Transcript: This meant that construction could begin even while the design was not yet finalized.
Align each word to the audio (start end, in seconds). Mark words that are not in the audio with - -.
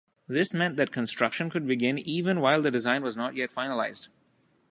This 0.27 0.51
meant 0.51 0.77
that 0.77 0.89
construction 0.91 1.51
could 1.51 1.67
begin 1.67 1.99
even 1.99 2.39
while 2.39 2.63
the 2.63 2.71
design 2.71 3.03
was 3.03 3.15
not 3.15 3.35
yet 3.35 3.51
finalized. 3.51 4.07